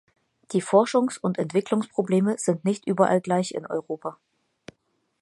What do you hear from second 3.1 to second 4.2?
gleich in Europa.